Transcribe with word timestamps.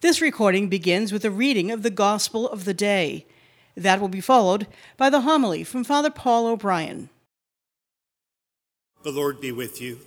This 0.00 0.22
recording 0.22 0.70
begins 0.70 1.12
with 1.12 1.26
a 1.26 1.30
reading 1.30 1.70
of 1.70 1.82
the 1.82 1.90
Gospel 1.90 2.48
of 2.48 2.64
the 2.64 2.72
day. 2.72 3.26
That 3.76 4.00
will 4.00 4.08
be 4.08 4.22
followed 4.22 4.66
by 4.96 5.10
the 5.10 5.20
homily 5.20 5.62
from 5.62 5.84
Father 5.84 6.08
Paul 6.08 6.46
O'Brien. 6.46 7.10
The 9.02 9.12
Lord 9.12 9.42
be 9.42 9.52
with 9.52 9.78
you. 9.82 9.98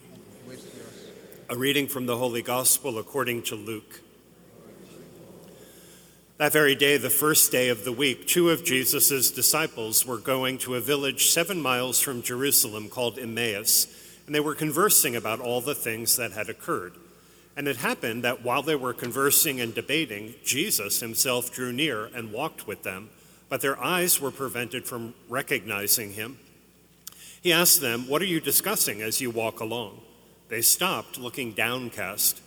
A 1.48 1.56
reading 1.56 1.88
from 1.88 2.08
the 2.08 2.18
Holy 2.18 2.42
Gospel 2.42 2.98
according 2.98 3.44
to 3.44 3.56
Luke. 3.56 4.02
That 6.38 6.54
very 6.54 6.74
day, 6.74 6.98
the 6.98 7.12
first 7.12 7.52
day 7.52 7.70
of 7.70 7.86
the 7.86 7.94
week, 7.94 8.26
two 8.26 8.50
of 8.50 8.66
Jesus' 8.66 9.30
disciples 9.30 10.08
were 10.08 10.18
going 10.18 10.58
to 10.60 10.74
a 10.74 10.82
village 10.82 11.28
seven 11.28 11.62
miles 11.62 12.00
from 12.00 12.24
Jerusalem 12.24 12.90
called 12.90 13.20
Emmaus, 13.20 13.86
and 14.26 14.34
they 14.34 14.40
were 14.40 14.56
conversing 14.56 15.16
about 15.16 15.40
all 15.40 15.62
the 15.62 15.76
things 15.76 16.18
that 16.18 16.32
had 16.32 16.50
occurred. 16.50 16.94
And 17.56 17.68
it 17.68 17.78
happened 17.78 18.24
that 18.24 18.44
while 18.44 18.64
they 18.64 18.76
were 18.76 18.94
conversing 18.94 19.62
and 19.62 19.76
debating, 19.76 20.34
Jesus 20.44 21.00
himself 21.00 21.52
drew 21.52 21.72
near 21.72 22.06
and 22.06 22.32
walked 22.32 22.66
with 22.68 22.84
them, 22.84 23.10
but 23.48 23.62
their 23.62 23.82
eyes 23.82 24.20
were 24.20 24.32
prevented 24.32 24.86
from 24.86 25.14
recognizing 25.30 26.14
him. 26.14 26.40
He 27.42 27.54
asked 27.54 27.82
them, 27.82 28.08
What 28.08 28.22
are 28.22 28.26
you 28.26 28.40
discussing 28.40 29.02
as 29.02 29.22
you 29.22 29.30
walk 29.30 29.60
along? 29.60 30.02
They 30.50 30.62
stopped, 30.62 31.20
looking 31.20 31.52
downcast. 31.52 32.42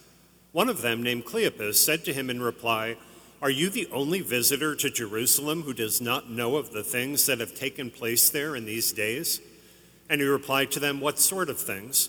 One 0.52 0.68
of 0.68 0.80
them, 0.80 1.02
named 1.02 1.26
Cleopas, 1.26 1.74
said 1.74 2.04
to 2.06 2.12
him 2.12 2.30
in 2.30 2.40
reply, 2.40 2.96
Are 3.42 3.50
you 3.50 3.68
the 3.68 3.88
only 3.92 4.23
visitor 4.23 4.74
to 4.74 4.90
Jerusalem 4.90 5.62
who 5.62 5.74
does 5.74 6.00
not 6.00 6.30
know 6.30 6.56
of 6.56 6.73
the 6.73 6.82
things 6.82 7.26
that 7.26 7.40
have 7.40 7.54
taken 7.54 7.90
place 7.90 8.30
there 8.30 8.56
in 8.56 8.64
these 8.64 8.90
days? 8.90 9.40
And 10.09 10.20
he 10.20 10.26
replied 10.26 10.70
to 10.73 10.80
them, 10.80 10.98
What 10.98 11.18
sort 11.18 11.50
of 11.50 11.60
things? 11.60 12.09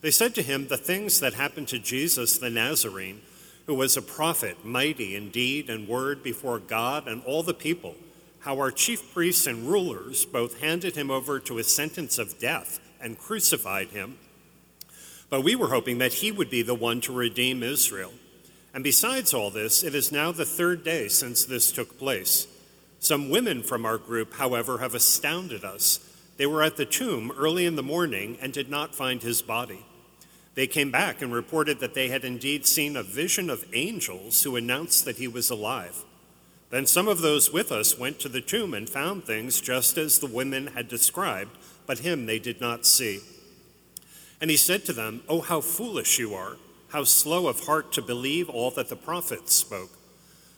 They 0.00 0.10
said 0.10 0.34
to 0.36 0.42
him, 0.42 0.66
The 0.66 0.76
things 0.76 1.20
that 1.20 1.34
happened 1.34 1.68
to 1.68 1.78
Jesus 1.78 2.38
the 2.38 2.50
Nazarene, 2.50 3.22
who 3.66 3.74
was 3.74 3.96
a 3.96 4.02
prophet, 4.02 4.64
mighty 4.64 5.16
in 5.16 5.30
deed 5.30 5.68
and 5.68 5.88
word 5.88 6.22
before 6.22 6.58
God 6.58 7.08
and 7.08 7.22
all 7.24 7.42
the 7.42 7.54
people, 7.54 7.96
how 8.40 8.58
our 8.58 8.70
chief 8.70 9.12
priests 9.12 9.46
and 9.46 9.68
rulers 9.68 10.24
both 10.24 10.60
handed 10.60 10.96
him 10.96 11.10
over 11.10 11.40
to 11.40 11.58
a 11.58 11.64
sentence 11.64 12.18
of 12.18 12.38
death 12.38 12.80
and 13.00 13.18
crucified 13.18 13.88
him. 13.88 14.18
But 15.30 15.42
we 15.42 15.56
were 15.56 15.68
hoping 15.68 15.98
that 15.98 16.14
he 16.14 16.32
would 16.32 16.48
be 16.48 16.62
the 16.62 16.74
one 16.74 17.00
to 17.02 17.12
redeem 17.12 17.62
Israel. 17.62 18.12
And 18.72 18.84
besides 18.84 19.34
all 19.34 19.50
this, 19.50 19.82
it 19.82 19.94
is 19.94 20.12
now 20.12 20.32
the 20.32 20.44
third 20.44 20.84
day 20.84 21.08
since 21.08 21.44
this 21.44 21.72
took 21.72 21.98
place. 21.98 22.46
Some 23.00 23.28
women 23.28 23.62
from 23.62 23.84
our 23.84 23.98
group, 23.98 24.34
however, 24.34 24.78
have 24.78 24.94
astounded 24.94 25.64
us. 25.64 26.00
They 26.36 26.46
were 26.46 26.62
at 26.62 26.76
the 26.76 26.86
tomb 26.86 27.32
early 27.36 27.66
in 27.66 27.76
the 27.76 27.82
morning 27.82 28.38
and 28.40 28.52
did 28.52 28.70
not 28.70 28.94
find 28.94 29.22
his 29.22 29.42
body. 29.42 29.84
They 30.58 30.66
came 30.66 30.90
back 30.90 31.22
and 31.22 31.32
reported 31.32 31.78
that 31.78 31.94
they 31.94 32.08
had 32.08 32.24
indeed 32.24 32.66
seen 32.66 32.96
a 32.96 33.04
vision 33.04 33.48
of 33.48 33.64
angels 33.72 34.42
who 34.42 34.56
announced 34.56 35.04
that 35.04 35.18
he 35.18 35.28
was 35.28 35.50
alive. 35.50 36.02
Then 36.70 36.84
some 36.84 37.06
of 37.06 37.20
those 37.20 37.52
with 37.52 37.70
us 37.70 37.96
went 37.96 38.18
to 38.18 38.28
the 38.28 38.40
tomb 38.40 38.74
and 38.74 38.90
found 38.90 39.22
things 39.22 39.60
just 39.60 39.96
as 39.96 40.18
the 40.18 40.26
women 40.26 40.66
had 40.74 40.88
described, 40.88 41.56
but 41.86 42.00
him 42.00 42.26
they 42.26 42.40
did 42.40 42.60
not 42.60 42.86
see. 42.86 43.20
And 44.40 44.50
he 44.50 44.56
said 44.56 44.84
to 44.86 44.92
them, 44.92 45.22
Oh, 45.28 45.42
how 45.42 45.60
foolish 45.60 46.18
you 46.18 46.34
are, 46.34 46.56
how 46.88 47.04
slow 47.04 47.46
of 47.46 47.66
heart 47.66 47.92
to 47.92 48.02
believe 48.02 48.50
all 48.50 48.72
that 48.72 48.88
the 48.88 48.96
prophets 48.96 49.54
spoke. 49.54 49.96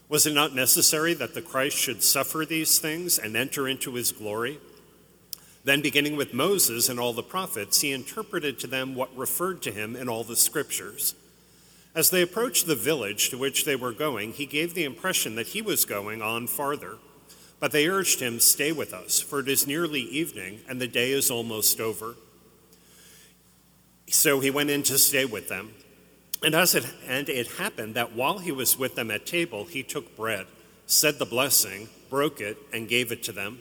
Was 0.09 0.25
it 0.25 0.33
not 0.33 0.55
necessary 0.55 1.13
that 1.13 1.35
the 1.35 1.43
Christ 1.43 1.77
should 1.77 2.03
suffer 2.03 2.47
these 2.47 2.79
things 2.79 3.19
and 3.19 3.37
enter 3.37 3.69
into 3.69 3.97
his 3.97 4.13
glory? 4.13 4.61
Then, 5.65 5.83
beginning 5.83 6.17
with 6.17 6.33
Moses 6.33 6.89
and 6.89 6.99
all 6.99 7.13
the 7.13 7.23
prophets, 7.23 7.81
he 7.81 7.93
interpreted 7.93 8.59
to 8.59 8.67
them 8.67 8.95
what 8.95 9.15
referred 9.17 9.61
to 9.63 9.71
him 9.71 9.95
in 9.95 10.09
all 10.09 10.25
the 10.25 10.37
scriptures. 10.37 11.15
As 11.95 12.11
they 12.11 12.23
approached 12.23 12.67
the 12.67 12.75
village 12.75 13.31
to 13.31 13.39
which 13.39 13.65
they 13.65 13.77
were 13.77 13.93
going, 13.93 14.33
he 14.33 14.47
gave 14.47 14.75
the 14.75 14.85
impression 14.85 15.35
that 15.35 15.49
he 15.49 15.61
was 15.61 15.85
going 15.85 16.23
on 16.23 16.47
farther. 16.47 16.97
But 17.59 17.73
they 17.73 17.89
urged 17.89 18.21
him, 18.21 18.41
Stay 18.41 18.73
with 18.73 18.95
us, 18.95 19.21
for 19.21 19.41
it 19.41 19.49
is 19.49 19.67
nearly 19.67 20.01
evening, 20.01 20.61
and 20.69 20.81
the 20.81 20.89
day 20.89 21.11
is 21.11 21.31
almost 21.31 21.81
over. 21.81 22.15
So 24.09 24.41
he 24.41 24.51
went 24.51 24.71
in 24.71 24.83
to 24.85 24.99
stay 24.99 25.25
with 25.27 25.49
them. 25.49 25.75
And, 26.43 26.55
as 26.55 26.75
it, 26.75 26.87
and 27.07 27.29
it 27.29 27.47
happened 27.59 27.95
that 27.97 28.15
while 28.15 28.39
he 28.39 28.51
was 28.51 28.79
with 28.79 28.95
them 28.95 29.11
at 29.11 29.27
table, 29.27 29.67
he 29.67 29.83
took 29.83 30.17
bread, 30.17 30.47
said 30.87 31.19
the 31.19 31.27
blessing, 31.27 31.91
broke 32.09 32.41
it, 32.41 32.57
and 32.73 32.89
gave 32.89 33.13
it 33.13 33.23
to 33.25 33.33
them. 33.33 33.61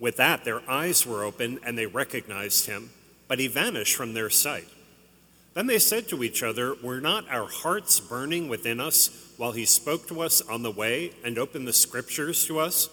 With 0.00 0.16
that, 0.16 0.44
their 0.44 0.68
eyes 0.68 1.06
were 1.06 1.22
opened 1.22 1.60
and 1.64 1.78
they 1.78 1.86
recognized 1.86 2.66
him, 2.66 2.90
but 3.28 3.38
he 3.38 3.46
vanished 3.46 3.94
from 3.94 4.14
their 4.14 4.30
sight. 4.30 4.66
Then 5.54 5.66
they 5.66 5.78
said 5.78 6.08
to 6.08 6.24
each 6.24 6.42
other, 6.42 6.74
Were 6.82 7.00
not 7.00 7.28
our 7.28 7.46
hearts 7.46 8.00
burning 8.00 8.48
within 8.48 8.80
us 8.80 9.32
while 9.36 9.52
he 9.52 9.66
spoke 9.66 10.08
to 10.08 10.22
us 10.22 10.40
on 10.40 10.62
the 10.62 10.70
way 10.70 11.12
and 11.22 11.38
opened 11.38 11.68
the 11.68 11.72
scriptures 11.72 12.46
to 12.46 12.58
us? 12.58 12.88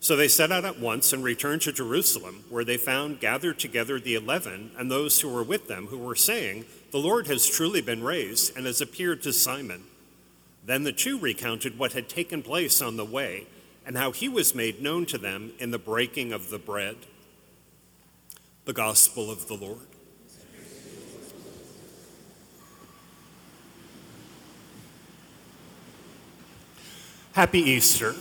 So 0.00 0.16
they 0.16 0.28
set 0.28 0.52
out 0.52 0.64
at 0.64 0.78
once 0.78 1.12
and 1.12 1.24
returned 1.24 1.62
to 1.62 1.72
Jerusalem, 1.72 2.44
where 2.48 2.64
they 2.64 2.76
found 2.76 3.20
gathered 3.20 3.58
together 3.58 3.98
the 3.98 4.14
eleven 4.14 4.70
and 4.78 4.90
those 4.90 5.20
who 5.20 5.28
were 5.28 5.42
with 5.42 5.66
them, 5.66 5.86
who 5.86 5.98
were 5.98 6.14
saying, 6.14 6.64
The 6.90 6.98
Lord 6.98 7.26
has 7.26 7.48
truly 7.48 7.80
been 7.80 8.02
raised 8.02 8.56
and 8.56 8.66
has 8.66 8.80
appeared 8.80 9.22
to 9.22 9.32
Simon. 9.32 9.84
Then 10.64 10.84
the 10.84 10.92
two 10.92 11.18
recounted 11.18 11.78
what 11.78 11.92
had 11.92 12.08
taken 12.08 12.42
place 12.42 12.80
on 12.80 12.96
the 12.96 13.04
way 13.04 13.46
and 13.86 13.96
how 13.96 14.12
he 14.12 14.28
was 14.28 14.54
made 14.54 14.80
known 14.80 15.06
to 15.06 15.18
them 15.18 15.52
in 15.58 15.70
the 15.70 15.78
breaking 15.78 16.32
of 16.32 16.50
the 16.50 16.58
bread. 16.58 16.96
The 18.64 18.72
Gospel 18.72 19.30
of 19.30 19.46
the 19.46 19.54
Lord. 19.54 19.86
Happy 27.32 27.58
Easter. 27.58 28.14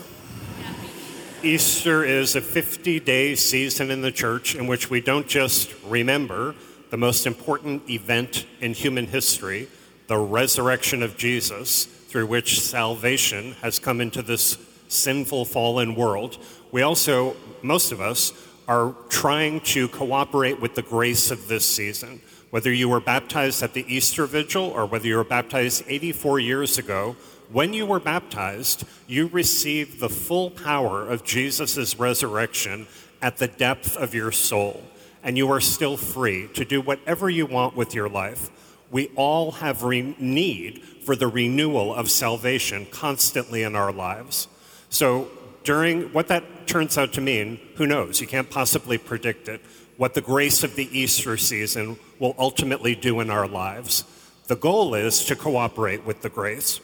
Easter 1.43 2.03
is 2.03 2.35
a 2.35 2.41
50 2.41 2.99
day 3.01 3.35
season 3.35 3.91
in 3.91 4.01
the 4.01 4.11
church 4.11 4.55
in 4.55 4.65
which 4.65 4.89
we 4.89 5.01
don't 5.01 5.27
just 5.27 5.71
remember 5.85 6.55
the 6.89 6.97
most 6.97 7.27
important 7.27 7.89
event 7.89 8.45
in 8.59 8.73
human 8.73 9.07
history, 9.07 9.67
the 10.07 10.17
resurrection 10.17 11.03
of 11.03 11.17
Jesus, 11.17 11.85
through 11.85 12.27
which 12.27 12.61
salvation 12.61 13.53
has 13.61 13.77
come 13.77 13.99
into 13.99 14.21
this 14.21 14.57
sinful, 14.93 15.45
fallen 15.45 15.95
world, 15.95 16.37
we 16.71 16.81
also, 16.81 17.35
most 17.61 17.91
of 17.91 18.01
us, 18.01 18.33
are 18.67 18.95
trying 19.09 19.59
to 19.61 19.87
cooperate 19.89 20.59
with 20.59 20.75
the 20.75 20.81
grace 20.81 21.31
of 21.31 21.47
this 21.47 21.65
season. 21.65 22.21
Whether 22.49 22.71
you 22.71 22.87
were 22.87 22.99
baptized 22.99 23.63
at 23.63 23.73
the 23.73 23.85
Easter 23.93 24.25
Vigil 24.25 24.63
or 24.63 24.85
whether 24.85 25.07
you 25.07 25.17
were 25.17 25.23
baptized 25.23 25.83
84 25.87 26.39
years 26.39 26.77
ago, 26.77 27.15
when 27.51 27.73
you 27.73 27.85
were 27.85 27.99
baptized, 27.99 28.83
you 29.07 29.27
received 29.27 29.99
the 29.99 30.09
full 30.09 30.49
power 30.49 31.05
of 31.05 31.23
Jesus' 31.23 31.99
resurrection 31.99 32.87
at 33.21 33.37
the 33.37 33.47
depth 33.47 33.95
of 33.97 34.13
your 34.13 34.31
soul. 34.31 34.83
And 35.23 35.37
you 35.37 35.51
are 35.51 35.61
still 35.61 35.97
free 35.97 36.47
to 36.53 36.65
do 36.65 36.81
whatever 36.81 37.29
you 37.29 37.45
want 37.45 37.75
with 37.75 37.93
your 37.93 38.09
life. 38.09 38.49
We 38.91 39.09
all 39.15 39.51
have 39.53 39.83
re- 39.83 40.15
need 40.19 40.83
for 40.83 41.15
the 41.15 41.27
renewal 41.27 41.93
of 41.93 42.09
salvation 42.09 42.85
constantly 42.91 43.63
in 43.63 43.75
our 43.75 43.91
lives. 43.91 44.47
So, 44.93 45.27
during 45.63 46.13
what 46.13 46.27
that 46.27 46.67
turns 46.67 46.99
out 46.99 47.13
to 47.13 47.21
mean, 47.21 47.59
who 47.77 47.87
knows? 47.87 48.21
You 48.21 48.27
can't 48.27 48.47
possibly 48.47 48.99
predict 48.99 49.49
it. 49.49 49.59
What 49.97 50.13
the 50.13 50.21
grace 50.21 50.63
of 50.63 50.75
the 50.75 50.87
Easter 50.95 51.35
season 51.35 51.97
will 52.19 52.35
ultimately 52.37 52.93
do 52.93 53.19
in 53.19 53.31
our 53.31 53.47
lives. 53.47 54.03
The 54.45 54.55
goal 54.55 54.93
is 54.93 55.25
to 55.25 55.35
cooperate 55.35 56.05
with 56.05 56.21
the 56.21 56.29
grace. 56.29 56.79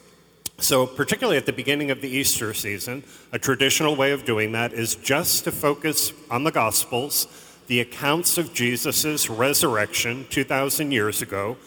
So, 0.58 0.88
particularly 0.88 1.38
at 1.38 1.46
the 1.46 1.54
beginning 1.54 1.92
of 1.92 2.02
the 2.02 2.10
Easter 2.10 2.52
season, 2.56 3.04
a 3.32 3.38
traditional 3.38 3.96
way 3.96 4.12
of 4.12 4.26
doing 4.26 4.54
that 4.54 4.74
is 4.74 4.96
just 4.96 5.44
to 5.44 5.52
focus 5.52 6.12
on 6.32 6.44
the 6.44 6.52
Gospels, 6.52 7.28
the 7.68 7.80
accounts 7.80 8.40
of 8.40 8.56
Jesus' 8.56 9.30
resurrection 9.30 10.26
2,000 10.32 10.92
years 10.92 11.22
ago. 11.22 11.58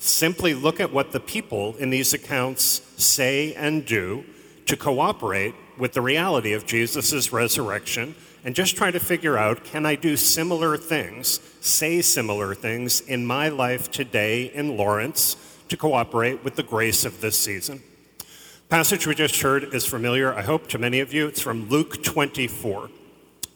Simply 0.00 0.52
look 0.52 0.80
at 0.80 0.92
what 0.92 1.12
the 1.12 1.20
people 1.20 1.76
in 1.76 1.90
these 1.90 2.12
accounts 2.12 2.82
say 2.96 3.54
and 3.54 3.86
do 3.86 4.24
to 4.66 4.76
cooperate 4.76 5.54
with 5.78 5.92
the 5.92 6.00
reality 6.00 6.52
of 6.52 6.66
Jesus' 6.66 7.32
resurrection 7.32 8.14
and 8.44 8.54
just 8.54 8.76
try 8.76 8.90
to 8.90 9.00
figure 9.00 9.38
out 9.38 9.64
can 9.64 9.86
I 9.86 9.94
do 9.94 10.16
similar 10.16 10.76
things, 10.76 11.40
say 11.60 12.02
similar 12.02 12.54
things 12.54 13.00
in 13.00 13.26
my 13.26 13.48
life 13.48 13.90
today 13.90 14.46
in 14.52 14.76
Lawrence 14.76 15.36
to 15.68 15.76
cooperate 15.76 16.44
with 16.44 16.56
the 16.56 16.62
grace 16.62 17.04
of 17.04 17.20
this 17.20 17.38
season. 17.38 17.82
Passage 18.68 19.06
we 19.06 19.14
just 19.14 19.40
heard 19.42 19.74
is 19.74 19.84
familiar, 19.84 20.34
I 20.34 20.42
hope, 20.42 20.66
to 20.68 20.78
many 20.78 21.00
of 21.00 21.12
you. 21.12 21.26
It's 21.26 21.42
from 21.42 21.68
Luke 21.68 22.02
24. 22.02 22.90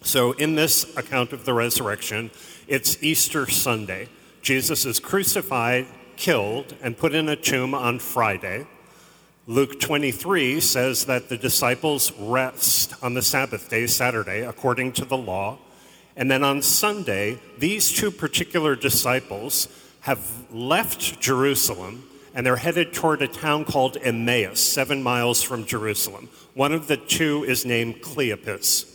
So, 0.01 0.33
in 0.33 0.55
this 0.55 0.95
account 0.95 1.33
of 1.33 1.43
the 1.43 1.53
resurrection, 1.53 2.29
it's 2.67 3.01
Easter 3.01 3.49
Sunday. 3.49 4.09
Jesus 4.41 4.85
is 4.85 4.99
crucified, 4.99 5.87
killed, 6.15 6.75
and 6.81 6.95
put 6.95 7.15
in 7.15 7.29
a 7.29 7.35
tomb 7.35 7.73
on 7.73 7.99
Friday. 7.99 8.67
Luke 9.49 9.79
23 9.79 10.59
says 10.59 11.05
that 11.05 11.29
the 11.29 11.37
disciples 11.37 12.11
rest 12.19 12.93
on 13.01 13.13
the 13.13 13.21
Sabbath 13.21 13.69
day, 13.69 13.87
Saturday, 13.87 14.41
according 14.41 14.91
to 14.91 15.05
the 15.05 15.15
law. 15.15 15.57
And 16.17 16.29
then 16.29 16.43
on 16.43 16.61
Sunday, 16.61 17.39
these 17.57 17.89
two 17.89 18.11
particular 18.11 18.75
disciples 18.75 19.69
have 20.01 20.51
left 20.51 21.21
Jerusalem 21.21 22.03
and 22.35 22.45
they're 22.45 22.57
headed 22.57 22.91
toward 22.91 23.21
a 23.21 23.27
town 23.29 23.63
called 23.63 23.95
Emmaus, 24.01 24.59
seven 24.59 25.01
miles 25.01 25.41
from 25.41 25.65
Jerusalem. 25.65 26.27
One 26.53 26.73
of 26.73 26.87
the 26.87 26.97
two 26.97 27.45
is 27.45 27.65
named 27.65 28.01
Cleopas. 28.01 28.85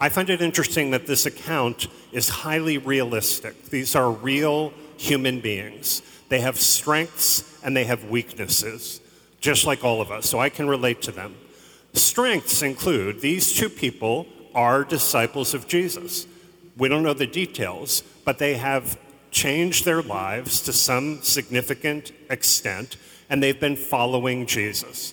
I 0.00 0.08
find 0.08 0.30
it 0.30 0.40
interesting 0.40 0.92
that 0.92 1.08
this 1.08 1.26
account 1.26 1.88
is 2.12 2.28
highly 2.28 2.78
realistic. 2.78 3.70
These 3.70 3.96
are 3.96 4.08
real 4.08 4.72
human 4.98 5.40
beings. 5.40 6.00
They 6.28 6.40
have 6.40 6.60
strengths 6.60 7.60
and 7.64 7.76
they 7.76 7.84
have 7.84 8.04
weaknesses, 8.04 9.00
just 9.44 9.66
like 9.66 9.84
all 9.84 10.00
of 10.00 10.10
us, 10.10 10.26
so 10.26 10.38
I 10.38 10.48
can 10.48 10.66
relate 10.66 11.02
to 11.02 11.12
them. 11.12 11.36
Strengths 11.92 12.62
include 12.62 13.20
these 13.20 13.52
two 13.52 13.68
people 13.68 14.26
are 14.54 14.84
disciples 14.84 15.52
of 15.52 15.68
Jesus. 15.68 16.26
We 16.78 16.88
don't 16.88 17.02
know 17.02 17.12
the 17.12 17.26
details, 17.26 18.02
but 18.24 18.38
they 18.38 18.54
have 18.54 18.98
changed 19.30 19.84
their 19.84 20.00
lives 20.00 20.62
to 20.62 20.72
some 20.72 21.22
significant 21.22 22.10
extent, 22.30 22.96
and 23.28 23.42
they've 23.42 23.60
been 23.60 23.76
following 23.76 24.46
Jesus. 24.46 25.12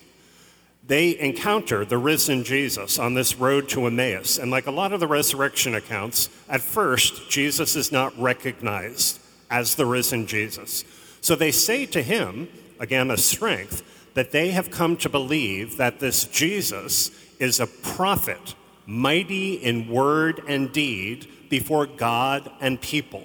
They 0.86 1.18
encounter 1.18 1.84
the 1.84 1.98
risen 1.98 2.42
Jesus 2.42 2.98
on 2.98 3.12
this 3.12 3.36
road 3.36 3.68
to 3.70 3.86
Emmaus. 3.86 4.38
And 4.38 4.50
like 4.50 4.66
a 4.66 4.70
lot 4.70 4.94
of 4.94 5.00
the 5.00 5.06
resurrection 5.06 5.74
accounts, 5.74 6.30
at 6.48 6.62
first, 6.62 7.30
Jesus 7.30 7.76
is 7.76 7.92
not 7.92 8.18
recognized 8.18 9.20
as 9.50 9.74
the 9.74 9.86
risen 9.86 10.26
Jesus. 10.26 10.84
So 11.20 11.36
they 11.36 11.52
say 11.52 11.84
to 11.86 12.02
him, 12.02 12.48
again, 12.80 13.10
a 13.10 13.16
strength, 13.18 13.82
that 14.14 14.32
they 14.32 14.50
have 14.50 14.70
come 14.70 14.96
to 14.98 15.08
believe 15.08 15.76
that 15.76 16.00
this 16.00 16.24
Jesus 16.24 17.10
is 17.38 17.60
a 17.60 17.66
prophet, 17.66 18.54
mighty 18.86 19.54
in 19.54 19.88
word 19.88 20.42
and 20.46 20.72
deed 20.72 21.28
before 21.48 21.86
God 21.86 22.50
and 22.60 22.80
people. 22.80 23.24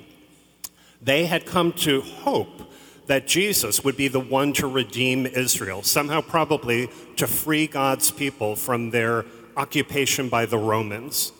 They 1.01 1.25
had 1.25 1.45
come 1.45 1.74
to 1.74 2.01
hope 2.01 2.62
that 3.07 3.28
Jesus 3.28 3.84
would 3.84 3.95
be 3.95 4.07
the 4.07 4.19
one 4.19 4.54
to 4.54 4.68
redeem 4.68 5.25
Israel, 5.25 5.81
somehow, 5.81 6.22
probably 6.22 6.89
to 7.16 7.28
free 7.28 7.68
God's 7.68 8.12
people 8.12 8.56
from 8.56 8.89
their 8.92 9.25
occupation 9.56 10.30
by 10.30 10.45
the 10.45 10.57
Romans. 10.57 11.31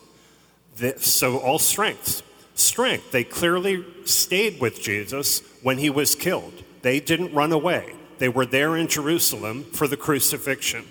So, 0.98 1.38
all 1.38 1.58
strengths. 1.58 2.22
Strength. 2.54 3.12
They 3.12 3.24
clearly 3.24 3.84
stayed 4.04 4.60
with 4.60 4.82
Jesus 4.82 5.42
when 5.62 5.78
he 5.78 5.90
was 5.90 6.14
killed. 6.14 6.64
They 6.82 7.00
didn't 7.00 7.34
run 7.34 7.52
away, 7.52 7.94
they 8.18 8.28
were 8.28 8.46
there 8.46 8.76
in 8.76 8.88
Jerusalem 8.88 9.64
for 9.64 9.86
the 9.86 9.96
crucifixion. 9.96 10.84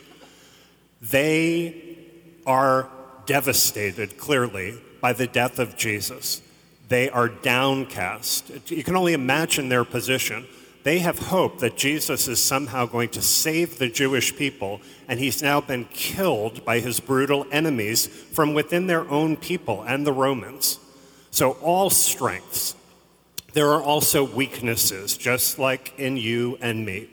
They 1.02 1.98
are 2.46 2.90
devastated, 3.26 4.18
clearly, 4.18 4.80
by 5.02 5.14
the 5.14 5.28
death 5.28 5.60
of 5.60 5.78
Jesus. 5.78 6.42
They 6.88 7.10
are 7.10 7.28
downcast. 7.28 8.72
You 8.72 8.84
can 8.84 8.96
only 8.96 9.14
imagine 9.14 9.70
their 9.70 9.84
position. 9.84 10.48
They 10.84 11.00
have 11.00 11.20
hope 11.20 11.60
that 11.60 11.76
Jesus 11.76 12.30
is 12.30 12.42
somehow 12.42 12.86
going 12.86 13.10
to 13.10 13.22
save 13.22 13.78
the 13.78 13.90
Jewish 13.90 14.36
people, 14.36 14.80
and 15.10 15.20
he's 15.20 15.44
now 15.44 15.60
been 15.60 15.86
killed 15.86 16.64
by 16.64 16.80
his 16.80 17.02
brutal 17.02 17.46
enemies 17.52 18.08
from 18.08 18.54
within 18.54 18.88
their 18.88 19.10
own 19.10 19.36
people 19.36 19.84
and 19.84 20.08
the 20.08 20.14
Romans. 20.14 20.80
So, 21.30 21.52
all 21.62 21.90
strengths. 21.90 22.74
There 23.52 23.72
are 23.72 23.82
also 23.82 24.24
weaknesses, 24.24 25.18
just 25.18 25.60
like 25.60 25.94
in 25.98 26.16
you 26.16 26.58
and 26.62 26.86
me. 26.86 27.10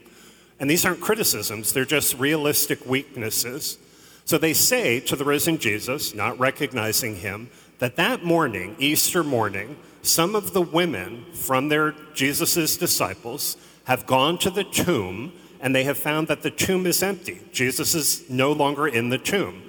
And 0.64 0.70
these 0.70 0.87
aren't 0.87 1.02
criticisms, 1.02 1.75
they're 1.75 1.84
just 1.84 2.19
realistic 2.19 2.87
weaknesses. 2.87 3.76
So 4.25 4.38
they 4.38 4.55
say 4.55 4.99
to 5.00 5.14
the 5.14 5.22
risen 5.26 5.58
Jesus, 5.58 6.14
not 6.14 6.38
recognizing 6.38 7.16
him, 7.16 7.50
that 7.81 7.96
that 7.96 8.25
morning, 8.25 8.75
Easter 8.78 9.22
morning, 9.22 9.76
some 10.00 10.34
of 10.34 10.55
the 10.55 10.62
women 10.62 11.26
from 11.34 11.69
their 11.69 11.94
Jesus' 12.14 12.78
disciples 12.78 13.58
have 13.84 14.06
gone 14.06 14.38
to 14.38 14.49
the 14.49 14.64
tomb 14.64 15.34
and 15.61 15.75
they 15.75 15.84
have 15.84 15.99
found 15.99 16.28
that 16.28 16.40
the 16.40 16.50
tomb 16.50 16.87
is 16.87 17.02
empty. 17.02 17.43
Jesus 17.52 17.94
is 17.94 18.31
no 18.31 18.50
longer 18.50 18.88
in 18.88 19.10
the 19.10 19.19
tomb. 19.19 19.64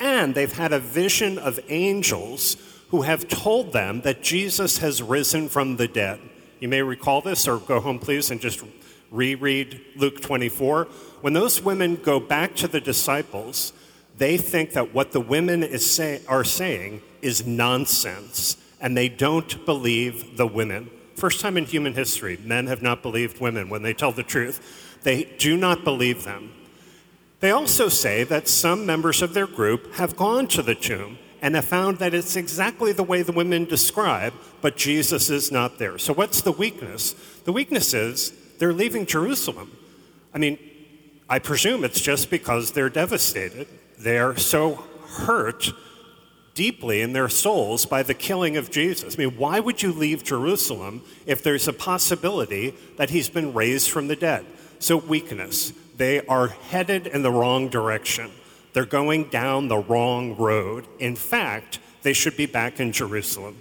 And 0.00 0.34
they've 0.34 0.50
had 0.50 0.72
a 0.72 0.80
vision 0.80 1.36
of 1.36 1.60
angels 1.68 2.56
who 2.88 3.02
have 3.02 3.28
told 3.28 3.74
them 3.74 4.00
that 4.00 4.22
Jesus 4.22 4.78
has 4.78 5.02
risen 5.02 5.50
from 5.50 5.76
the 5.76 5.88
dead. 5.88 6.20
You 6.58 6.68
may 6.68 6.80
recall 6.80 7.20
this, 7.20 7.46
or 7.46 7.58
go 7.58 7.80
home, 7.80 7.98
please, 7.98 8.30
and 8.30 8.40
just 8.40 8.64
reread 9.10 9.80
Luke 9.96 10.20
24. 10.20 10.84
When 11.20 11.32
those 11.32 11.60
women 11.60 11.96
go 11.96 12.20
back 12.20 12.54
to 12.56 12.68
the 12.68 12.80
disciples, 12.80 13.72
they 14.16 14.36
think 14.36 14.72
that 14.72 14.94
what 14.94 15.12
the 15.12 15.20
women 15.20 15.78
say, 15.78 16.22
are 16.28 16.44
saying 16.44 17.02
is 17.22 17.46
nonsense 17.46 18.56
and 18.80 18.96
they 18.96 19.08
don't 19.08 19.64
believe 19.64 20.36
the 20.36 20.46
women. 20.46 20.90
First 21.14 21.40
time 21.40 21.56
in 21.56 21.64
human 21.64 21.94
history, 21.94 22.38
men 22.44 22.68
have 22.68 22.82
not 22.82 23.02
believed 23.02 23.40
women 23.40 23.68
when 23.68 23.82
they 23.82 23.94
tell 23.94 24.12
the 24.12 24.22
truth. 24.22 24.98
They 25.02 25.24
do 25.38 25.56
not 25.56 25.84
believe 25.84 26.24
them. 26.24 26.52
They 27.40 27.50
also 27.50 27.88
say 27.88 28.24
that 28.24 28.48
some 28.48 28.86
members 28.86 29.22
of 29.22 29.34
their 29.34 29.46
group 29.46 29.94
have 29.94 30.16
gone 30.16 30.48
to 30.48 30.62
the 30.62 30.74
tomb 30.74 31.18
and 31.40 31.54
have 31.54 31.64
found 31.64 31.98
that 31.98 32.14
it's 32.14 32.36
exactly 32.36 32.92
the 32.92 33.04
way 33.04 33.22
the 33.22 33.32
women 33.32 33.64
describe, 33.64 34.32
but 34.60 34.76
Jesus 34.76 35.30
is 35.30 35.52
not 35.52 35.78
there. 35.78 35.98
So, 35.98 36.12
what's 36.12 36.40
the 36.40 36.52
weakness? 36.52 37.14
The 37.44 37.52
weakness 37.52 37.94
is 37.94 38.32
they're 38.58 38.72
leaving 38.72 39.06
Jerusalem. 39.06 39.76
I 40.34 40.38
mean, 40.38 40.58
I 41.28 41.38
presume 41.38 41.84
it's 41.84 42.00
just 42.00 42.30
because 42.30 42.72
they're 42.72 42.90
devastated. 42.90 43.68
They're 43.98 44.36
so 44.36 44.84
hurt 45.08 45.70
deeply 46.54 47.02
in 47.02 47.12
their 47.12 47.28
souls 47.28 47.86
by 47.86 48.02
the 48.02 48.14
killing 48.14 48.56
of 48.56 48.70
Jesus. 48.70 49.14
I 49.14 49.18
mean, 49.18 49.36
why 49.36 49.60
would 49.60 49.82
you 49.82 49.92
leave 49.92 50.24
Jerusalem 50.24 51.02
if 51.24 51.42
there's 51.42 51.68
a 51.68 51.72
possibility 51.72 52.74
that 52.96 53.10
he's 53.10 53.28
been 53.28 53.54
raised 53.54 53.90
from 53.90 54.08
the 54.08 54.16
dead? 54.16 54.44
So, 54.80 54.96
weakness. 54.96 55.72
They 55.96 56.24
are 56.26 56.48
headed 56.48 57.06
in 57.06 57.22
the 57.22 57.30
wrong 57.30 57.68
direction. 57.68 58.30
They're 58.72 58.86
going 58.86 59.30
down 59.30 59.68
the 59.68 59.78
wrong 59.78 60.36
road. 60.36 60.86
In 60.98 61.16
fact, 61.16 61.80
they 62.02 62.12
should 62.12 62.36
be 62.36 62.46
back 62.46 62.80
in 62.80 62.92
Jerusalem. 62.92 63.56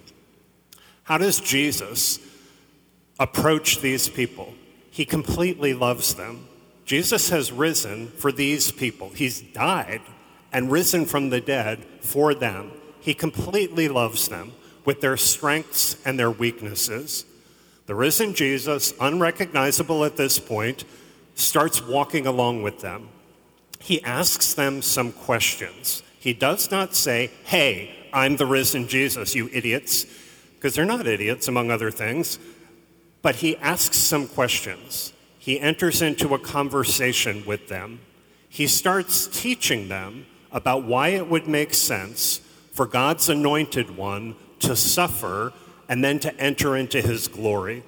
How 1.04 1.18
does 1.18 1.40
Jesus 1.40 2.20
approach 3.20 3.80
these 3.82 4.10
people? 4.10 4.54
He 4.98 5.06
completely 5.06 5.76
loves 5.76 6.16
them. 6.16 6.48
Jesus 6.84 7.30
has 7.30 7.52
risen 7.52 8.08
for 8.08 8.32
these 8.32 8.72
people. 8.72 9.10
He's 9.10 9.42
died 9.42 10.02
and 10.52 10.72
risen 10.72 11.06
from 11.06 11.30
the 11.30 11.40
dead 11.40 11.86
for 12.02 12.34
them. 12.34 12.72
He 13.00 13.14
completely 13.14 13.90
loves 13.90 14.28
them 14.28 14.54
with 14.86 15.02
their 15.02 15.16
strengths 15.16 16.04
and 16.04 16.18
their 16.18 16.32
weaknesses. 16.32 17.26
The 17.86 17.94
risen 17.94 18.34
Jesus, 18.34 18.92
unrecognizable 19.00 20.04
at 20.04 20.18
this 20.18 20.40
point, 20.40 20.84
starts 21.36 21.80
walking 21.80 22.26
along 22.26 22.64
with 22.64 22.80
them. 22.80 23.10
He 23.78 24.02
asks 24.02 24.56
them 24.56 24.82
some 24.82 25.12
questions. 25.12 26.02
He 26.18 26.34
does 26.34 26.72
not 26.72 26.96
say, 26.96 27.30
Hey, 27.44 27.94
I'm 28.12 28.38
the 28.38 28.48
risen 28.48 28.88
Jesus, 28.88 29.36
you 29.36 29.48
idiots, 29.54 30.08
because 30.56 30.74
they're 30.74 30.86
not 30.86 31.06
idiots, 31.06 31.48
among 31.48 31.70
other 31.70 31.92
things. 31.92 32.40
But 33.22 33.38
he 33.38 33.58
asks 33.58 33.98
some 33.98 34.28
questions. 34.28 35.14
He 35.38 35.60
enters 35.60 36.02
into 36.02 36.34
a 36.34 36.40
conversation 36.40 37.46
with 37.46 37.68
them. 37.68 38.02
He 38.50 38.68
starts 38.68 39.28
teaching 39.28 39.88
them 39.88 40.26
about 40.52 40.84
why 40.84 41.10
it 41.10 41.30
would 41.30 41.48
make 41.48 41.74
sense 41.74 42.42
for 42.72 42.86
God's 42.86 43.30
anointed 43.30 43.96
one 43.96 44.36
to 44.60 44.76
suffer 44.76 45.54
and 45.90 46.04
then 46.04 46.20
to 46.20 46.36
enter 46.40 46.76
into 46.76 47.02
his 47.02 47.28
glory. 47.28 47.84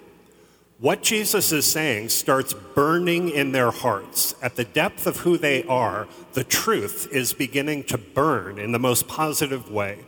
What 0.80 1.04
Jesus 1.04 1.52
is 1.52 1.66
saying 1.66 2.10
starts 2.10 2.54
burning 2.54 3.30
in 3.30 3.52
their 3.52 3.72
hearts. 3.72 4.34
At 4.42 4.56
the 4.56 4.64
depth 4.64 5.08
of 5.08 5.18
who 5.18 5.38
they 5.38 5.64
are, 5.66 6.08
the 6.34 6.46
truth 6.46 7.10
is 7.12 7.34
beginning 7.34 7.84
to 7.86 7.98
burn 7.98 8.58
in 8.58 8.72
the 8.72 8.80
most 8.80 9.08
positive 9.08 9.70
way. 9.70 10.06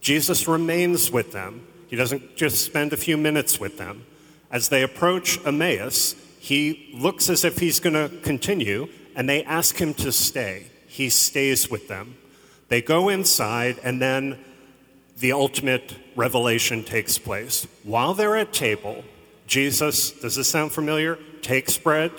Jesus 0.00 0.48
remains 0.48 1.10
with 1.10 1.32
them. 1.32 1.66
He 1.88 1.96
doesn't 1.96 2.34
just 2.34 2.64
spend 2.64 2.94
a 2.94 2.96
few 2.96 3.18
minutes 3.18 3.60
with 3.60 3.76
them. 3.76 4.06
As 4.50 4.68
they 4.68 4.82
approach 4.82 5.38
Emmaus, 5.46 6.14
he 6.38 6.90
looks 6.94 7.28
as 7.28 7.44
if 7.44 7.58
he's 7.58 7.80
going 7.80 7.94
to 7.94 8.14
continue, 8.22 8.88
and 9.14 9.28
they 9.28 9.44
ask 9.44 9.76
him 9.76 9.94
to 9.94 10.10
stay. 10.10 10.66
He 10.86 11.08
stays 11.08 11.70
with 11.70 11.88
them. 11.88 12.16
They 12.68 12.82
go 12.82 13.08
inside, 13.08 13.78
and 13.84 14.00
then 14.00 14.38
the 15.18 15.32
ultimate 15.32 15.94
revelation 16.16 16.82
takes 16.82 17.18
place. 17.18 17.66
While 17.84 18.14
they're 18.14 18.36
at 18.36 18.52
table, 18.52 19.04
Jesus, 19.46 20.10
does 20.12 20.36
this 20.36 20.48
sound 20.48 20.72
familiar? 20.72 21.18
Takes 21.42 21.76
bread, 21.76 22.12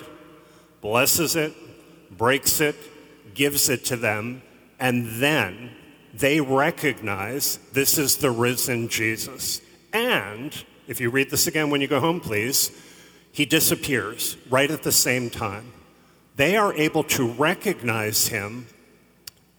blesses 0.80 1.36
it, 1.36 1.52
breaks 2.10 2.60
it, 2.60 2.76
gives 3.34 3.68
it 3.68 3.84
to 3.86 3.96
them, 3.96 4.42
and 4.78 5.06
then 5.22 5.70
they 6.14 6.40
recognize 6.40 7.58
this 7.72 7.98
is 7.98 8.18
the 8.18 8.30
risen 8.30 8.88
Jesus. 8.88 9.60
And 9.92 10.54
if 10.86 11.00
you 11.00 11.10
read 11.10 11.30
this 11.30 11.46
again 11.46 11.70
when 11.70 11.80
you 11.80 11.88
go 11.88 12.00
home, 12.00 12.20
please, 12.20 12.70
he 13.32 13.44
disappears 13.44 14.36
right 14.50 14.70
at 14.70 14.82
the 14.82 14.92
same 14.92 15.30
time. 15.30 15.72
They 16.36 16.56
are 16.56 16.74
able 16.74 17.04
to 17.04 17.30
recognize 17.32 18.28
him 18.28 18.66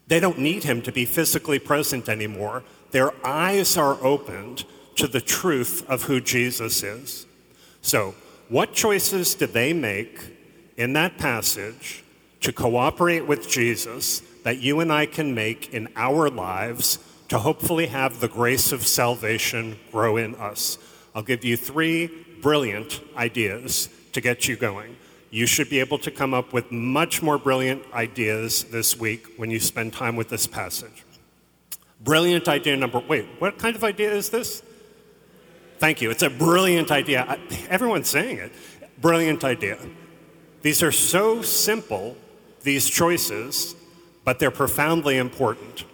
they 0.06 0.20
don't 0.20 0.38
need 0.38 0.64
him 0.64 0.82
to 0.82 0.92
be 0.92 1.04
physically 1.04 1.58
present 1.58 2.08
anymore. 2.08 2.62
Their 2.90 3.12
eyes 3.26 3.76
are 3.76 4.02
opened 4.04 4.64
to 4.96 5.06
the 5.06 5.20
truth 5.20 5.84
of 5.88 6.04
who 6.04 6.20
Jesus 6.20 6.82
is. 6.82 7.26
So, 7.80 8.14
what 8.48 8.74
choices 8.74 9.34
did 9.34 9.52
they 9.52 9.72
make 9.72 10.20
in 10.76 10.92
that 10.92 11.16
passage 11.16 12.04
to 12.40 12.52
cooperate 12.52 13.26
with 13.26 13.48
Jesus 13.48 14.20
that 14.42 14.60
you 14.60 14.80
and 14.80 14.92
I 14.92 15.06
can 15.06 15.34
make 15.34 15.72
in 15.72 15.88
our 15.96 16.28
lives 16.28 16.98
to 17.28 17.38
hopefully 17.38 17.86
have 17.86 18.20
the 18.20 18.28
grace 18.28 18.70
of 18.70 18.86
salvation 18.86 19.78
grow 19.90 20.18
in 20.18 20.34
us. 20.34 20.76
I'll 21.14 21.22
give 21.22 21.44
you 21.44 21.56
three 21.56 22.10
brilliant 22.42 23.00
ideas 23.16 23.88
to 24.12 24.20
get 24.20 24.48
you 24.48 24.56
going. 24.56 24.96
You 25.30 25.46
should 25.46 25.68
be 25.68 25.80
able 25.80 25.98
to 25.98 26.10
come 26.10 26.34
up 26.34 26.52
with 26.52 26.70
much 26.70 27.22
more 27.22 27.38
brilliant 27.38 27.82
ideas 27.92 28.64
this 28.64 28.98
week 28.98 29.26
when 29.36 29.50
you 29.50 29.58
spend 29.58 29.92
time 29.92 30.16
with 30.16 30.28
this 30.28 30.46
passage. 30.46 31.04
Brilliant 32.02 32.48
idea 32.48 32.76
number, 32.76 33.00
wait, 33.00 33.26
what 33.38 33.58
kind 33.58 33.74
of 33.74 33.82
idea 33.82 34.12
is 34.12 34.30
this? 34.30 34.62
Thank 35.78 36.00
you. 36.00 36.10
It's 36.10 36.22
a 36.22 36.30
brilliant 36.30 36.90
idea. 36.90 37.38
Everyone's 37.68 38.08
saying 38.08 38.38
it. 38.38 38.52
Brilliant 39.00 39.42
idea. 39.44 39.78
These 40.62 40.82
are 40.82 40.92
so 40.92 41.42
simple, 41.42 42.16
these 42.62 42.88
choices, 42.88 43.74
but 44.24 44.38
they're 44.38 44.50
profoundly 44.50 45.18
important. 45.18 45.84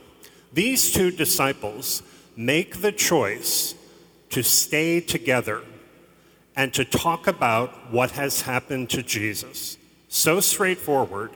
These 0.53 0.93
two 0.93 1.11
disciples 1.11 2.03
make 2.37 2.83
the 2.83 2.93
choice 2.93 3.75
to 4.31 4.43
stay 4.43 5.01
together 5.01 5.63
and 6.57 6.75
to 6.75 6.85
talk 6.85 7.27
about 7.27 7.93
what 7.93 8.13
has 8.13 8.43
happened 8.43 8.91
to 8.91 9.03
Jesus. 9.03 9.77
So 10.09 10.41
straightforward, 10.41 11.31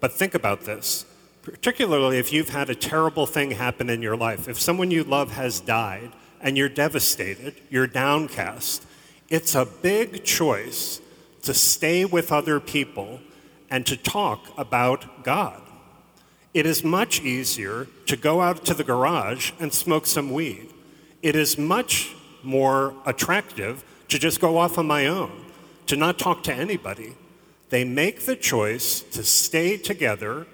but 0.00 0.12
think 0.12 0.34
about 0.34 0.62
this. 0.62 1.04
Particularly 1.42 2.18
if 2.18 2.32
you've 2.32 2.48
had 2.48 2.70
a 2.70 2.74
terrible 2.74 3.26
thing 3.26 3.52
happen 3.52 3.88
in 3.88 4.02
your 4.02 4.16
life, 4.16 4.48
if 4.48 4.60
someone 4.60 4.90
you 4.90 5.04
love 5.04 5.32
has 5.32 5.60
died 5.60 6.12
and 6.40 6.56
you're 6.56 6.68
devastated, 6.68 7.54
you're 7.70 7.86
downcast, 7.86 8.84
it's 9.28 9.54
a 9.54 9.64
big 9.64 10.24
choice 10.24 11.00
to 11.42 11.54
stay 11.54 12.04
with 12.04 12.32
other 12.32 12.58
people 12.58 13.20
and 13.70 13.86
to 13.86 13.96
talk 13.96 14.46
about 14.58 15.22
God. 15.22 15.62
It 16.52 16.66
is 16.66 16.82
much 16.82 17.20
easier 17.20 17.86
to 18.06 18.16
go 18.16 18.40
out 18.40 18.64
to 18.64 18.74
the 18.74 18.82
garage 18.82 19.52
and 19.60 19.72
smoke 19.72 20.06
some 20.06 20.32
weed. 20.32 20.72
It 21.22 21.36
is 21.36 21.58
much 21.58 22.15
more 22.46 22.94
attractive 23.04 23.84
to 24.08 24.18
just 24.18 24.40
go 24.40 24.56
off 24.56 24.78
on 24.78 24.86
my 24.86 25.06
own, 25.06 25.44
to 25.86 25.96
not 25.96 26.18
talk 26.18 26.42
to 26.44 26.54
anybody. 26.54 27.14
They 27.70 27.84
make 27.84 28.24
the 28.24 28.36
choice 28.36 29.00
to 29.02 29.24
stay 29.24 29.76
together 29.76 30.46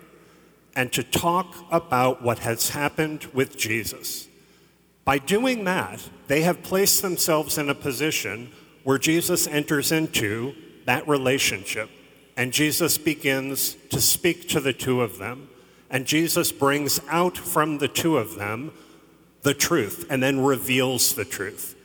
and 0.75 0.93
to 0.93 1.03
talk 1.03 1.55
about 1.71 2.23
what 2.23 2.41
has 2.41 2.71
happened 2.71 3.25
with 3.35 3.57
Jesus. 3.57 4.29
By 5.05 5.19
doing 5.19 5.65
that, 5.65 6.09
they 6.29 6.43
have 6.43 6.63
placed 6.63 7.03
themselves 7.03 7.59
in 7.59 7.69
a 7.69 7.75
position 7.75 8.51
where 8.85 8.99
Jesus 8.99 9.47
enters 9.47 9.93
into 9.93 10.55
that 10.87 11.07
relationship. 11.07 11.91
And 12.37 12.53
Jesus 12.53 12.99
begins 12.99 13.75
to 13.91 14.01
speak 14.01 14.49
to 14.49 14.61
the 14.61 14.73
two 14.73 15.03
of 15.03 15.19
them. 15.19 15.49
And 15.91 16.07
Jesus 16.07 16.51
brings 16.51 17.01
out 17.09 17.37
from 17.37 17.79
the 17.79 17.89
two 17.89 18.17
of 18.17 18.37
them 18.37 18.73
the 19.43 19.55
truth 19.55 20.07
and 20.09 20.23
then 20.23 20.41
reveals 20.41 21.15
the 21.15 21.25
truth. 21.25 21.77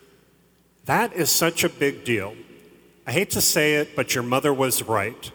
That 0.88 1.12
is 1.12 1.30
such 1.30 1.66
a 1.66 1.70
big 1.70 2.06
deal. 2.06 2.34
I 3.06 3.12
hate 3.12 3.30
to 3.32 3.42
say 3.42 3.76
it, 3.76 3.94
but 3.94 4.16
your 4.16 4.24
mother 4.24 4.54
was 4.54 4.84
right. 4.84 5.32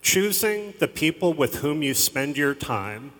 Choosing 0.00 0.74
the 0.78 0.86
people 0.86 1.32
with 1.32 1.56
whom 1.56 1.82
you 1.82 1.92
spend 1.92 2.36
your 2.36 2.54
time 2.54 3.10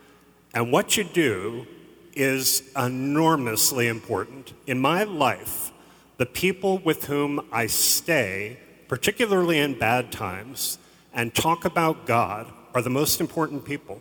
and 0.55 0.71
what 0.71 0.97
you 0.97 1.03
do 1.03 1.67
is 2.15 2.71
enormously 2.77 3.89
important. 3.89 4.53
In 4.69 4.81
my 4.81 5.03
life, 5.03 5.73
the 6.19 6.27
people 6.27 6.79
with 6.79 7.07
whom 7.07 7.45
I 7.51 7.67
stay, 7.67 8.61
particularly 8.87 9.59
in 9.59 9.77
bad 9.77 10.13
times, 10.13 10.79
and 11.13 11.35
talk 11.35 11.65
about 11.65 12.07
God 12.07 12.47
are 12.75 12.83
the 12.83 12.91
most 12.91 13.21
important 13.21 13.65
people, 13.65 14.01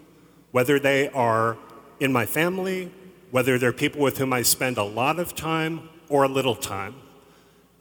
whether 0.52 0.78
they 0.78 1.10
are 1.10 1.58
in 2.00 2.14
my 2.14 2.28
family, 2.28 2.92
whether 3.32 3.58
they're 3.58 3.74
people 3.74 4.02
with 4.02 4.20
whom 4.20 4.34
I 4.34 4.44
spend 4.44 4.78
a 4.78 4.84
lot 4.84 5.18
of 5.18 5.34
time 5.34 5.90
or 6.10 6.26
a 6.26 6.30
little 6.30 6.56
time 6.56 6.94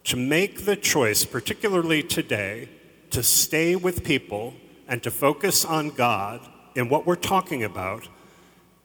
to 0.05 0.15
make 0.15 0.65
the 0.65 0.75
choice, 0.75 1.25
particularly 1.25 2.03
today, 2.03 2.69
to 3.09 3.23
stay 3.23 3.75
with 3.75 4.03
people 4.03 4.53
and 4.87 5.01
to 5.03 5.11
focus 5.11 5.65
on 5.65 5.89
God 5.89 6.41
in 6.75 6.89
what 6.89 7.05
we're 7.05 7.15
talking 7.15 7.63
about, 7.63 8.07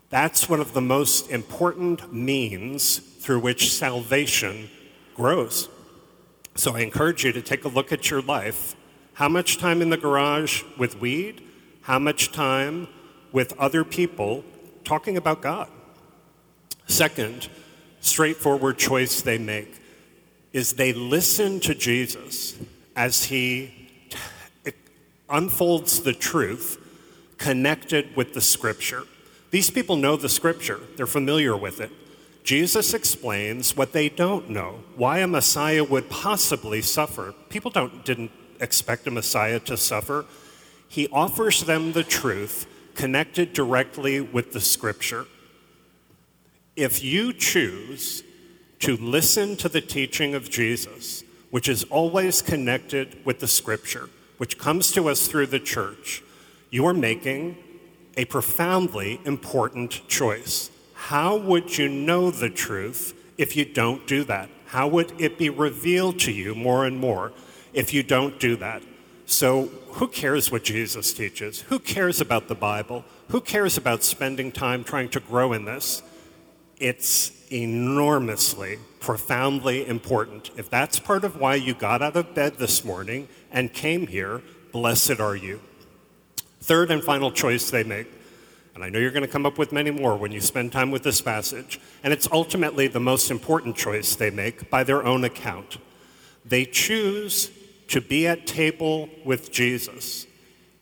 that's 0.08 0.48
one 0.48 0.60
of 0.60 0.72
the 0.72 0.80
most 0.80 1.30
important 1.30 2.12
means 2.12 2.98
through 2.98 3.40
which 3.40 3.72
salvation 3.72 4.70
grows. 5.14 5.68
So 6.54 6.74
I 6.74 6.80
encourage 6.80 7.24
you 7.24 7.32
to 7.32 7.42
take 7.42 7.64
a 7.64 7.68
look 7.68 7.92
at 7.92 8.10
your 8.10 8.22
life. 8.22 8.74
How 9.14 9.28
much 9.28 9.58
time 9.58 9.82
in 9.82 9.90
the 9.90 9.96
garage 9.96 10.62
with 10.78 11.00
weed? 11.00 11.42
How 11.82 11.98
much 11.98 12.32
time 12.32 12.88
with 13.30 13.56
other 13.58 13.84
people 13.84 14.42
talking 14.84 15.16
about 15.16 15.42
God? 15.42 15.68
Second, 16.86 17.48
straightforward 18.00 18.78
choice 18.78 19.20
they 19.20 19.38
make 19.38 19.79
is 20.52 20.74
they 20.74 20.92
listen 20.92 21.60
to 21.60 21.74
Jesus 21.74 22.56
as 22.96 23.24
he 23.24 23.74
unfolds 25.28 26.00
the 26.02 26.12
truth 26.12 26.78
connected 27.38 28.14
with 28.16 28.34
the 28.34 28.40
scripture. 28.40 29.04
These 29.50 29.70
people 29.70 29.96
know 29.96 30.16
the 30.16 30.28
scripture, 30.28 30.80
they're 30.96 31.06
familiar 31.06 31.56
with 31.56 31.80
it. 31.80 31.90
Jesus 32.42 32.94
explains 32.94 33.76
what 33.76 33.92
they 33.92 34.08
don't 34.08 34.48
know, 34.50 34.80
why 34.96 35.18
a 35.18 35.26
Messiah 35.26 35.84
would 35.84 36.08
possibly 36.08 36.82
suffer. 36.82 37.34
People 37.48 37.70
don't, 37.70 38.04
didn't 38.04 38.30
expect 38.60 39.06
a 39.06 39.10
Messiah 39.10 39.60
to 39.60 39.76
suffer. 39.76 40.24
He 40.88 41.06
offers 41.08 41.64
them 41.64 41.92
the 41.92 42.02
truth 42.02 42.66
connected 42.94 43.52
directly 43.52 44.20
with 44.20 44.52
the 44.52 44.60
scripture. 44.60 45.26
If 46.76 47.04
you 47.04 47.32
choose 47.32 48.22
to 48.80 48.96
listen 48.96 49.56
to 49.56 49.68
the 49.68 49.80
teaching 49.80 50.34
of 50.34 50.50
Jesus, 50.50 51.22
which 51.50 51.68
is 51.68 51.84
always 51.84 52.42
connected 52.42 53.24
with 53.24 53.40
the 53.40 53.48
scripture, 53.48 54.08
which 54.38 54.58
comes 54.58 54.90
to 54.92 55.08
us 55.08 55.28
through 55.28 55.46
the 55.46 55.60
church, 55.60 56.22
you 56.70 56.86
are 56.86 56.94
making 56.94 57.56
a 58.16 58.24
profoundly 58.24 59.20
important 59.24 60.06
choice. 60.08 60.70
How 60.94 61.36
would 61.36 61.76
you 61.76 61.88
know 61.88 62.30
the 62.30 62.50
truth 62.50 63.14
if 63.38 63.56
you 63.56 63.64
don't 63.64 64.06
do 64.06 64.24
that? 64.24 64.48
How 64.66 64.88
would 64.88 65.20
it 65.20 65.36
be 65.36 65.50
revealed 65.50 66.20
to 66.20 66.32
you 66.32 66.54
more 66.54 66.84
and 66.84 66.98
more 66.98 67.32
if 67.72 67.92
you 67.92 68.02
don't 68.02 68.38
do 68.38 68.56
that? 68.56 68.82
So, 69.26 69.66
who 69.92 70.08
cares 70.08 70.50
what 70.50 70.64
Jesus 70.64 71.12
teaches? 71.12 71.62
Who 71.62 71.78
cares 71.78 72.20
about 72.20 72.48
the 72.48 72.54
Bible? 72.54 73.04
Who 73.28 73.40
cares 73.40 73.76
about 73.76 74.02
spending 74.02 74.52
time 74.52 74.84
trying 74.84 75.08
to 75.10 75.20
grow 75.20 75.52
in 75.52 75.64
this? 75.64 76.02
It's 76.78 77.32
enormously, 77.50 78.78
profoundly 79.00 79.86
important. 79.86 80.50
If 80.56 80.70
that's 80.70 80.98
part 80.98 81.24
of 81.24 81.40
why 81.40 81.56
you 81.56 81.74
got 81.74 82.02
out 82.02 82.16
of 82.16 82.34
bed 82.34 82.56
this 82.56 82.84
morning 82.84 83.28
and 83.50 83.72
came 83.72 84.06
here, 84.06 84.42
blessed 84.72 85.20
are 85.20 85.36
you. 85.36 85.60
Third 86.60 86.90
and 86.90 87.02
final 87.02 87.32
choice 87.32 87.70
they 87.70 87.82
make, 87.82 88.06
and 88.74 88.84
I 88.84 88.88
know 88.88 88.98
you're 88.98 89.10
going 89.10 89.22
to 89.22 89.28
come 89.28 89.46
up 89.46 89.58
with 89.58 89.72
many 89.72 89.90
more 89.90 90.16
when 90.16 90.30
you 90.30 90.40
spend 90.40 90.72
time 90.72 90.90
with 90.90 91.02
this 91.02 91.20
passage, 91.20 91.80
and 92.04 92.12
it's 92.12 92.28
ultimately 92.30 92.86
the 92.86 93.00
most 93.00 93.30
important 93.30 93.76
choice 93.76 94.14
they 94.14 94.30
make 94.30 94.70
by 94.70 94.84
their 94.84 95.04
own 95.04 95.24
account. 95.24 95.78
They 96.44 96.64
choose 96.64 97.50
to 97.88 98.00
be 98.00 98.26
at 98.26 98.46
table 98.46 99.08
with 99.24 99.50
Jesus 99.50 100.26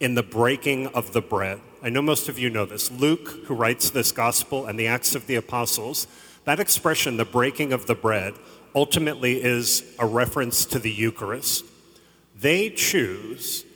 in 0.00 0.14
the 0.14 0.22
breaking 0.22 0.88
of 0.88 1.12
the 1.12 1.22
bread. 1.22 1.60
I 1.82 1.88
know 1.88 2.02
most 2.02 2.28
of 2.28 2.38
you 2.38 2.50
know 2.50 2.66
this. 2.66 2.90
Luke, 2.90 3.28
who 3.46 3.54
writes 3.54 3.90
this 3.90 4.12
gospel 4.12 4.66
and 4.66 4.78
the 4.78 4.88
Acts 4.88 5.14
of 5.14 5.26
the 5.26 5.36
Apostles, 5.36 6.06
that 6.48 6.60
expression, 6.60 7.18
the 7.18 7.26
breaking 7.26 7.74
of 7.74 7.86
the 7.86 7.94
bread, 7.94 8.32
ultimately 8.74 9.42
is 9.42 9.82
a 9.98 10.06
reference 10.06 10.64
to 10.64 10.78
the 10.78 10.90
Eucharist. 10.90 11.62
They 12.34 12.70
choose, 12.70 13.66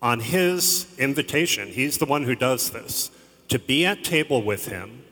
on 0.00 0.20
his 0.20 0.86
invitation, 0.98 1.68
he's 1.68 1.98
the 1.98 2.06
one 2.06 2.24
who 2.24 2.34
does 2.34 2.70
this, 2.70 3.10
to 3.48 3.58
be 3.58 3.84
at 3.84 4.04
table 4.04 4.42
with 4.42 4.68
him 4.68 5.02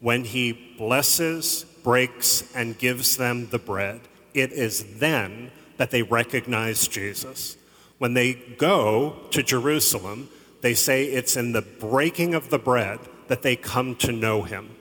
when 0.00 0.24
he 0.24 0.74
blesses, 0.76 1.64
breaks, 1.82 2.54
and 2.54 2.76
gives 2.76 3.16
them 3.16 3.48
the 3.48 3.58
bread. 3.58 4.02
It 4.34 4.52
is 4.52 4.98
then 4.98 5.50
that 5.78 5.90
they 5.90 6.02
recognize 6.02 6.86
Jesus. 6.88 7.56
When 7.96 8.12
they 8.12 8.34
go 8.34 9.16
to 9.30 9.42
Jerusalem, 9.42 10.28
they 10.60 10.74
say 10.74 11.06
it's 11.06 11.38
in 11.38 11.52
the 11.52 11.62
breaking 11.62 12.34
of 12.34 12.50
the 12.50 12.58
bread 12.58 12.98
that 13.28 13.40
they 13.40 13.56
come 13.56 13.96
to 13.96 14.12
know 14.12 14.42
him. 14.42 14.74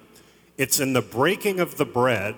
It's 0.58 0.80
in 0.80 0.94
the 0.94 1.02
breaking 1.02 1.60
of 1.60 1.78
the 1.78 1.86
bread 1.86 2.36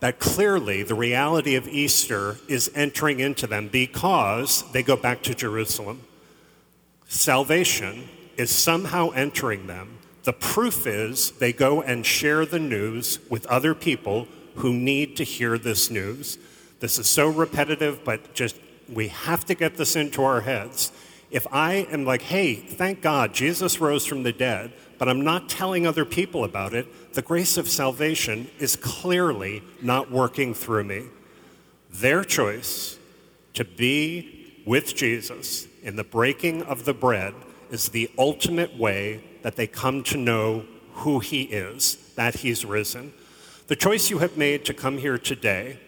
that 0.00 0.18
clearly 0.18 0.82
the 0.82 0.94
reality 0.94 1.54
of 1.54 1.66
Easter 1.66 2.36
is 2.46 2.70
entering 2.74 3.20
into 3.20 3.46
them 3.46 3.68
because 3.68 4.70
they 4.72 4.82
go 4.82 4.96
back 4.96 5.22
to 5.22 5.34
Jerusalem. 5.34 6.02
Salvation 7.08 8.08
is 8.36 8.50
somehow 8.50 9.10
entering 9.10 9.66
them. 9.66 9.98
The 10.24 10.32
proof 10.32 10.86
is 10.86 11.30
they 11.32 11.52
go 11.52 11.80
and 11.82 12.04
share 12.04 12.44
the 12.44 12.58
news 12.58 13.18
with 13.30 13.46
other 13.46 13.74
people 13.74 14.28
who 14.56 14.72
need 14.72 15.16
to 15.16 15.24
hear 15.24 15.58
this 15.58 15.90
news. 15.90 16.38
This 16.80 16.98
is 16.98 17.06
so 17.06 17.28
repetitive, 17.28 18.04
but 18.04 18.34
just 18.34 18.56
we 18.92 19.08
have 19.08 19.44
to 19.46 19.54
get 19.54 19.76
this 19.76 19.96
into 19.96 20.22
our 20.22 20.42
heads. 20.42 20.92
If 21.30 21.46
I 21.52 21.86
am 21.90 22.04
like, 22.04 22.22
hey, 22.22 22.54
thank 22.54 23.02
God, 23.02 23.34
Jesus 23.34 23.80
rose 23.80 24.06
from 24.06 24.22
the 24.22 24.32
dead, 24.32 24.72
but 24.98 25.08
I'm 25.08 25.22
not 25.22 25.48
telling 25.48 25.86
other 25.86 26.04
people 26.04 26.44
about 26.44 26.74
it, 26.74 27.14
the 27.14 27.22
grace 27.22 27.56
of 27.56 27.68
salvation 27.68 28.48
is 28.58 28.76
clearly 28.76 29.62
not 29.82 30.10
working 30.10 30.54
through 30.54 30.84
me. 30.84 31.04
Their 31.90 32.24
choice 32.24 32.98
to 33.54 33.64
be 33.64 34.62
with 34.66 34.94
Jesus 34.94 35.66
in 35.82 35.96
the 35.96 36.04
breaking 36.04 36.62
of 36.62 36.84
the 36.84 36.94
bread 36.94 37.34
is 37.70 37.88
the 37.88 38.10
ultimate 38.18 38.76
way 38.78 39.22
that 39.42 39.56
they 39.56 39.66
come 39.66 40.02
to 40.04 40.16
know 40.16 40.64
who 40.92 41.18
he 41.18 41.42
is, 41.42 42.12
that 42.16 42.36
he's 42.36 42.64
risen. 42.64 43.12
The 43.66 43.76
choice 43.76 44.10
you 44.10 44.18
have 44.18 44.36
made 44.36 44.64
to 44.66 44.74
come 44.74 44.98
here 44.98 45.18
today, 45.18 45.78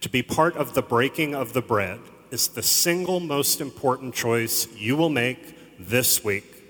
to 0.00 0.08
be 0.08 0.22
part 0.22 0.56
of 0.56 0.74
the 0.74 0.82
breaking 0.82 1.34
of 1.34 1.52
the 1.52 1.62
bread, 1.62 2.00
is 2.32 2.48
the 2.48 2.62
single 2.62 3.20
most 3.20 3.60
important 3.60 4.14
choice 4.14 4.66
you 4.74 4.96
will 4.96 5.10
make 5.10 5.78
this 5.78 6.24
week. 6.24 6.64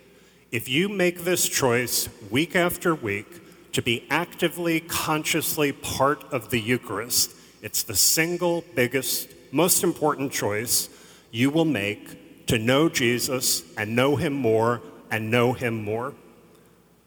If 0.51 0.69
you 0.69 0.89
make 0.89 1.23
this 1.23 1.49
choice 1.49 2.09
week 2.33 2.57
after 2.57 2.97
week 2.97 3.73
to 3.73 3.81
be 3.81 4.05
actively, 4.11 4.81
consciously 4.81 5.71
part 5.71 6.25
of 6.33 6.51
the 6.51 6.59
Eucharist, 6.59 7.31
it's 7.63 7.85
the 7.85 7.95
single 7.95 8.65
biggest, 8.75 9.29
most 9.53 9.85
important 9.85 10.33
choice 10.33 10.89
you 11.31 11.49
will 11.49 11.65
make 11.65 12.47
to 12.49 12.59
know 12.59 12.89
Jesus 12.89 13.63
and 13.79 13.95
know 13.95 14.17
Him 14.17 14.33
more 14.33 14.83
and 15.13 15.31
know 15.31 15.53
Him 15.53 15.85
more. 15.85 16.13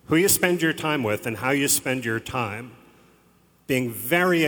Who 0.05 0.15
you 0.15 0.29
spend 0.29 0.61
your 0.61 0.73
time 0.73 1.03
with 1.03 1.27
and 1.27 1.35
how 1.35 1.51
you 1.51 1.67
spend 1.67 2.05
your 2.05 2.21
time, 2.21 2.71
being 3.67 3.91
very 3.91 4.45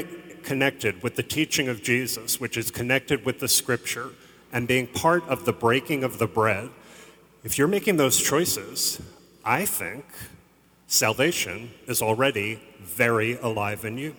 connected 0.47 1.03
with 1.03 1.17
the 1.17 1.23
teaching 1.23 1.67
of 1.67 1.83
Jesus, 1.83 2.39
which 2.39 2.55
is 2.55 2.71
connected 2.71 3.25
with 3.25 3.39
the 3.39 3.49
scripture, 3.49 4.11
and 4.53 4.65
being 4.65 4.87
part 4.87 5.27
of 5.27 5.43
the 5.43 5.51
breaking 5.51 6.05
of 6.05 6.19
the 6.19 6.25
bread, 6.25 6.69
if 7.43 7.57
you're 7.57 7.67
making 7.67 7.97
those 7.97 8.17
choices, 8.17 9.01
I 9.43 9.65
think 9.65 10.05
salvation 10.87 11.71
is 11.85 12.01
already 12.01 12.61
very 12.79 13.37
alive 13.39 13.83
in 13.83 13.97
you. 13.97 14.15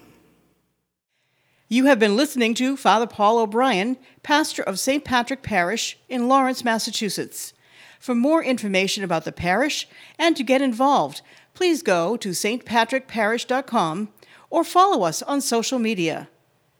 You 1.66 1.86
have 1.86 1.98
been 1.98 2.14
listening 2.14 2.52
to 2.54 2.76
Father 2.76 3.06
Paul 3.06 3.38
O'Brien, 3.38 3.96
pastor 4.22 4.62
of 4.62 4.78
St. 4.78 5.02
Patrick 5.04 5.42
Parish 5.42 5.98
in 6.10 6.28
Lawrence, 6.28 6.62
Massachusetts. 6.62 7.54
For 7.98 8.14
more 8.14 8.44
information 8.44 9.02
about 9.02 9.24
the 9.24 9.32
parish 9.32 9.88
and 10.18 10.36
to 10.36 10.42
get 10.42 10.60
involved, 10.60 11.22
please 11.54 11.82
go 11.82 12.18
to 12.18 12.30
stpatrickparish.com 12.30 14.10
or 14.50 14.64
follow 14.64 15.04
us 15.04 15.22
on 15.22 15.40
social 15.40 15.78
media. 15.78 16.28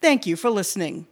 Thank 0.01 0.25
you 0.25 0.35
for 0.35 0.49
listening. 0.49 1.07